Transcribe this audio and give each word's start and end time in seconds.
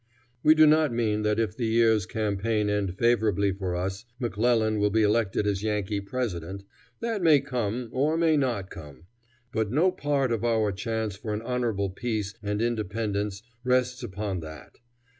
We 0.41 0.55
do 0.55 0.65
not 0.65 0.91
mean 0.91 1.21
that 1.21 1.39
if 1.39 1.55
the 1.55 1.67
year's 1.67 2.07
campaign 2.07 2.71
end 2.71 2.97
favorably 2.97 3.51
for 3.51 3.75
us, 3.75 4.03
McClellan 4.17 4.79
will 4.79 4.89
be 4.89 5.03
elected 5.03 5.45
as 5.45 5.61
Yankee 5.61 6.01
President. 6.01 6.63
That 7.01 7.21
may 7.21 7.39
come, 7.39 7.87
or 7.91 8.17
may 8.17 8.35
not 8.35 8.71
come; 8.71 9.03
but 9.51 9.69
no 9.71 9.91
part 9.91 10.31
of 10.31 10.43
our 10.43 10.71
chance 10.71 11.15
for 11.15 11.35
an 11.35 11.43
honorable 11.43 11.91
peace 11.91 12.33
and 12.41 12.63
independence 12.63 13.43
rests 13.63 14.01
upon 14.01 14.39
that. 14.39 14.79